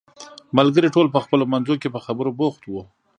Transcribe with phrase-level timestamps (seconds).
[0.57, 2.81] ملګري ټول په خپلو منځو کې په خبرو بوخت وو.